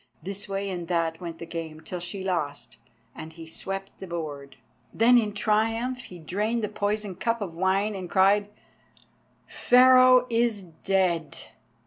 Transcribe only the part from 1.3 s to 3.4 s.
the game, till she lost, and